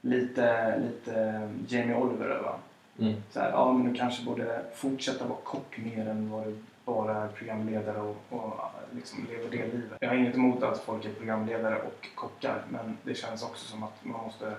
[0.00, 2.54] Lite, lite eh, Jamie Oliver över.
[2.98, 3.14] Mm.
[3.30, 7.16] Så här, ja men du kanske borde fortsätta vara kock mer än vad du bara
[7.16, 8.54] är programledare och, och
[8.92, 9.98] liksom lever det livet.
[10.00, 13.82] Jag har inget emot att folk är programledare och kockar men det känns också som
[13.82, 14.54] att man måste,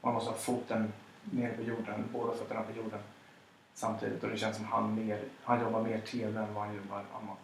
[0.00, 3.00] man måste ha foten nere på jorden, båda fötterna på jorden
[3.74, 6.96] samtidigt och det känns som han, mer, han jobbar mer TV än vad han jobbar
[6.96, 7.38] annat.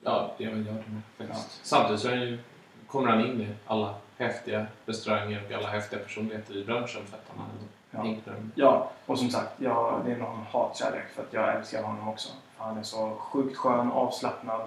[0.00, 0.82] Ja, det gör med
[1.18, 1.66] faktiskt.
[1.66, 2.38] Samtidigt så är ju,
[2.86, 7.28] kommer han in i alla häftiga restauranger och alla häftiga personligheter i branschen för att
[7.28, 7.48] han har
[7.90, 8.14] Ja.
[8.54, 12.28] Ja, och som sagt, ja, det är någon hatkärlek för att jag älskar honom också.
[12.60, 14.60] För han är så sjukt skön, avslappnad.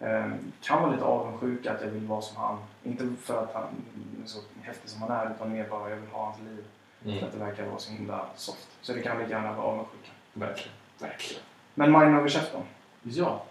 [0.00, 0.26] Eh,
[0.62, 2.58] kan vara lite avundsjuk att jag vill vara som han.
[2.84, 3.62] Inte för att han
[4.24, 6.64] är så häftig som han är, utan mer bara jag vill ha hans liv.
[7.02, 7.24] För Mm.
[7.24, 8.68] att det verkar vara så himla soft.
[8.80, 10.10] Så det kan lika gärna vara avundsjuka.
[10.32, 10.72] Verkligen.
[10.98, 11.42] Verkligen.
[11.74, 12.62] Men Mind Over då?
[13.02, 13.42] Ja.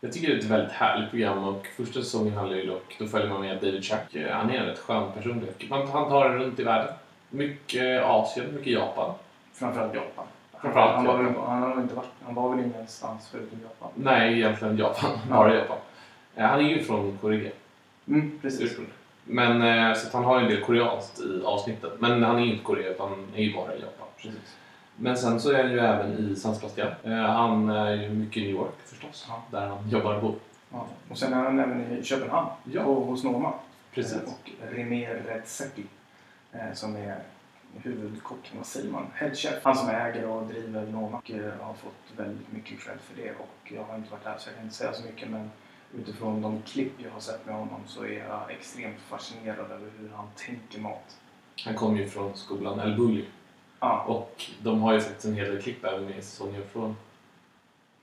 [0.00, 3.06] Jag tycker det är ett väldigt härligt program och första säsongen handlar ju dock, då
[3.06, 4.16] följer man med David Chuck.
[4.30, 5.56] Han är en rätt skön personlighet.
[5.70, 6.94] Han tar det runt i världen.
[7.30, 9.14] Mycket Asien, mycket Japan.
[9.52, 10.24] Framförallt Japan.
[10.64, 13.90] Framförallt han, var väl, han, har inte varit, han var väl ingenstans förutom Japan?
[13.94, 15.10] Nej, egentligen Japan.
[15.30, 15.76] Bara Japan.
[16.36, 17.50] Eh, Han är ju från Korea
[18.08, 18.76] Mm, precis.
[19.24, 21.92] Men eh, så han har en del koreanskt i avsnittet.
[21.98, 24.06] Men han är inte Korea utan han är ju bara i Japan.
[24.16, 24.56] precis.
[24.96, 26.88] Men sen så är han ju även i San Sebastian.
[27.04, 29.26] Eh, Han är ju mycket i New York förstås.
[29.28, 29.42] Ja.
[29.50, 30.34] Där han jobbar och bor.
[30.72, 30.86] Ja.
[31.10, 32.82] Och sen är han även i Köpenhamn, Ja.
[32.82, 33.52] hos Noma.
[33.94, 34.22] Precis.
[34.22, 35.84] Och René Redzepi
[36.74, 37.18] som är
[37.82, 39.64] huvudkocken, vad säger man, headchef.
[39.64, 43.30] Han som äger och driver Noma och eh, har fått väldigt mycket cred för det.
[43.30, 45.50] Och jag har inte varit där så jag kan inte säga så mycket men
[45.94, 50.10] utifrån de klipp jag har sett med honom så är jag extremt fascinerad över hur
[50.16, 51.16] han tänker mat.
[51.64, 53.24] Han kommer ju från skolan El Bulli.
[53.80, 56.96] Ja, Och de har ju faktiskt en hel del klipp även med i säsongen från...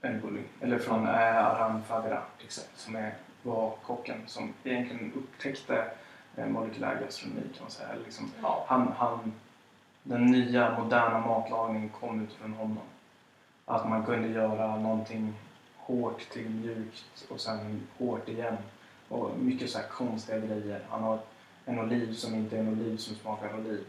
[0.02, 0.42] El Bulli.
[0.62, 2.70] Eller från eh, Aran Fadera Exakt.
[2.80, 5.92] som är, var kocken som egentligen upptäckte
[6.36, 7.90] eh, molekylär gastronomi kan man säga.
[8.06, 8.66] Liksom, Ja.
[8.68, 9.34] han, han,
[10.04, 12.84] den nya moderna matlagningen kom utifrån honom.
[13.66, 15.34] Att man kunde göra någonting
[15.78, 18.58] hårt till mjukt och sen hårt igen.
[19.08, 20.82] Och mycket så här konstiga grejer.
[20.90, 21.20] Han har
[21.66, 23.84] en oliv som inte är en oliv som smakar oliv.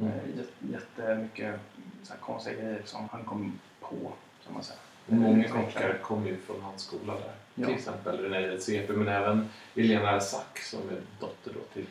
[0.00, 0.12] Mm.
[0.12, 1.60] Eh, jät- Jättemycket
[2.02, 4.12] så här konstiga grejer som han kom på
[4.44, 4.78] kan man säga.
[5.06, 5.50] Många Mm.
[5.64, 7.32] kockar kommer ju från hans skola där.
[7.54, 7.66] Ja.
[7.66, 11.86] Till exempel René Redzepi men även Elena Arsak som är dotter då till...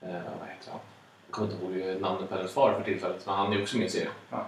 [0.00, 0.80] Eh, vad heter han?
[1.30, 3.86] Jag kommer inte ihåg namnet på hennes far för tillfället men han är också med
[3.86, 4.12] i serien.
[4.30, 4.46] Ja.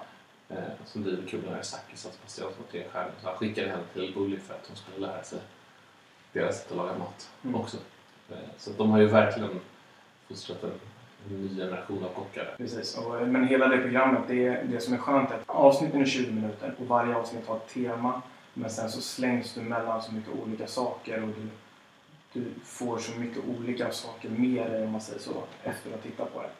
[0.48, 3.12] Eh, som driver klubben Arsak i San Sebastian som har tre stjärnor.
[3.22, 5.38] Så han skickade henne till El Bulli för att hon skulle lära sig
[6.32, 7.60] deras sätt att laga mat Mm.
[7.60, 7.76] också.
[8.30, 9.60] Eh, så att de har ju verkligen
[10.28, 10.70] fostrat en,
[11.28, 12.54] ny generation av kockar.
[12.58, 16.06] Precis, och, men hela det programmet, det, det som är skönt är att avsnitten är
[16.06, 18.22] 20 minuter och varje avsnitt har ett tema.
[18.54, 21.48] Men sen så slängs du mellan så mycket olika saker och du,
[22.32, 26.02] du får så mycket olika saker med dig om man säger så efter att ha
[26.02, 26.50] tittat på det.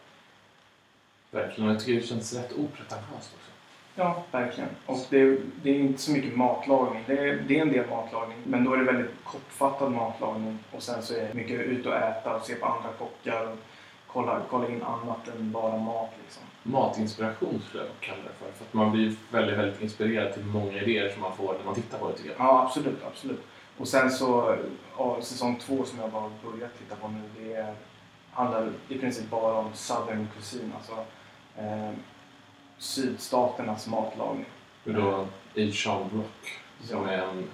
[1.33, 1.71] Verkligen.
[1.71, 3.51] Jag tycker det känns rätt opretentiöst också.
[3.95, 4.71] Ja, verkligen.
[4.87, 7.05] Och det, det är inte så mycket matlagning.
[7.07, 10.59] Det är, det är en del matlagning, men då är det väldigt kortfattad matlagning.
[10.73, 13.59] Och sen så är det mycket ut och äta och se på andra kockar och
[14.07, 16.43] kolla, kolla in annat än bara mat liksom.
[16.63, 18.53] matinspiration skulle jag kalla det för.
[18.53, 21.75] För att man blir väldigt, väldigt inspirerad till många idéer som man får när man
[21.75, 22.41] tittar på det tycker jag.
[22.41, 23.43] Ja, absolut, absolut.
[23.79, 24.57] Och sen så,
[24.99, 27.75] ja, säsong två som jag bara börjat titta på nu, det är,
[28.31, 31.05] handlar i princip bara om Southern cuisine, alltså
[31.59, 31.91] eh,
[32.79, 34.47] sydstaternas matlagning.
[34.87, 35.27] Och då
[35.73, 37.11] Sean Brock som Ja.
[37.13, 37.49] är en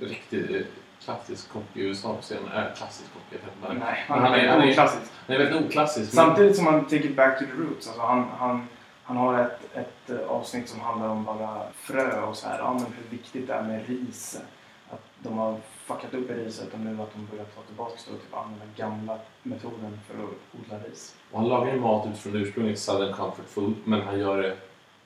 [0.00, 0.62] riktig eh,
[1.04, 2.16] klassisk kock i USA.
[2.30, 3.68] Är han är klassisk kock, jag inte.
[3.68, 5.12] Men Nej, han han är- han är- oklassisk.
[5.26, 6.14] han är väldigt oklassisk.
[6.14, 7.86] men- Samtidigt som han take it back to the roots.
[7.88, 8.68] Alltså han, han,
[9.02, 12.72] han har ett, ett eh, avsnitt som handlar om bara frö och så här, ja,
[12.72, 14.40] men hur viktigt det är med ris.
[14.90, 18.14] Att de har fuckat upp i riset och nu att de börjar ta tillbaka det
[18.14, 21.14] och typ använda gamla metoden för att odla ris.
[21.32, 24.56] Och han lagar ju mat utifrån ursprunget Southern Comfort Food men han gör det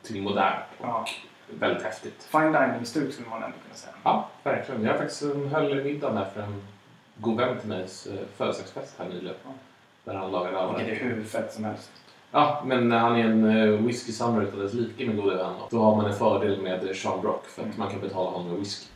[0.03, 1.07] till modernt och Ja.
[1.51, 2.23] väldigt häftigt.
[2.33, 3.95] Fine dining-stuk skulle man ändå kunna säga.
[4.03, 4.85] Ja, verkligen.
[4.85, 6.62] Jag faktiskt eh, höll middag med för en
[7.16, 9.35] god vän till mig eh, födelsedagsfest här nyligen.
[9.45, 9.51] Ja.
[10.05, 11.90] Där han lagade alla Vilket är hur fett som helst.
[12.31, 15.53] Ja, men han är en uh, whisky-samlare utan dess like min gode vän.
[15.71, 17.79] Då har man en fördel med Sean Brock för att Mm.
[17.79, 18.87] man kan betala honom med whisky.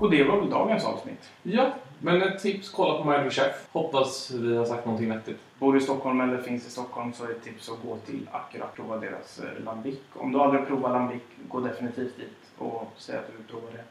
[0.00, 1.30] Och det var väl dagens avsnitt.
[1.42, 3.66] Ja, men ett tips, kolla på My Chef.
[3.72, 5.38] Hoppas vi har sagt någonting vettigt.
[5.58, 8.28] Bor du i Stockholm eller finns i Stockholm så är ett tips att gå till
[8.32, 8.66] Acura.
[8.76, 9.98] Prova deras eh, lambic.
[10.14, 13.84] Om du aldrig provat lambic, gå definitivt dit och säg att du vill prova det.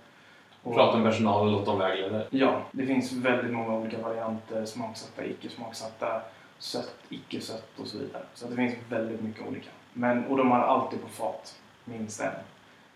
[0.63, 2.21] Och- Prata med personalen, låt dem vägleda.
[2.29, 4.65] Ja, det finns väldigt många olika varianter.
[4.65, 6.21] Smaksatta, icke smaksatta,
[6.59, 8.23] sött, icke sött och så vidare.
[8.33, 9.69] Så det finns väldigt mycket olika.
[9.93, 12.31] Men, och de har alltid på fat, minst en.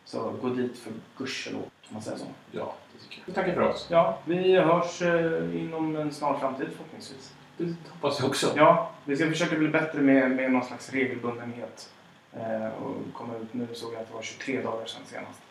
[0.10, 2.26] Så gå dit för gudskelov, kan man säga så.
[2.52, 3.26] Ja, det tycker jag.
[3.26, 3.88] Vi tackar för oss.
[3.90, 7.34] Ja, vi hörs eh, inom en snar framtid förhoppningsvis.
[7.58, 8.54] Det hoppas jag också.
[8.56, 11.94] Ja, vi ska försöka bli bättre med, med någon slags regelbundenhet.
[12.34, 15.42] Eh, och komma ut nu såg jag att det var 23 dagar sedan senast.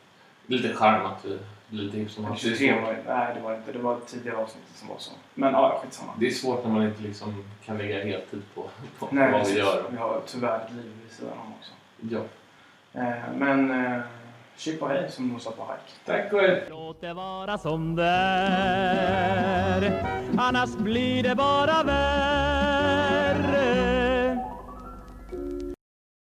[0.47, 2.85] Lite charm att vi blir lite är 23 svårt.
[2.85, 3.73] var Nej, det var inte.
[3.73, 5.13] Det var tidigare avsnittet som var så.
[5.35, 6.13] Men ja, skitsamma.
[6.19, 9.59] Det är svårt när man inte liksom kan lägga heltid på, på Nej, vad vi
[9.59, 9.85] gör.
[9.91, 11.73] Vi har tyvärr ett liv vid sidan om också.
[11.99, 12.21] Ja.
[12.93, 14.01] Eh, men eh,
[14.59, 15.83] Chip och hej som sa på hike.
[16.05, 16.67] Tack och hej.
[16.71, 19.79] Låt det vara som det är
[20.39, 22.48] Annars blir det bara värre